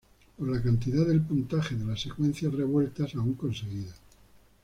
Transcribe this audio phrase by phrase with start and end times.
[0.35, 3.99] Por la cantidad del puntaje de las secuencias revueltas aún conseguidas.